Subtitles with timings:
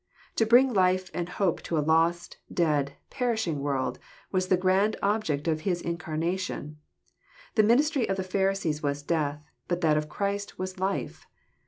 [0.37, 3.99] To bring life and hope to a lost, dead, perishing world
[4.31, 6.79] was the grand object of his incar nation.
[7.53, 11.27] The ministry of the Pharisees was death, but that of Christ was life.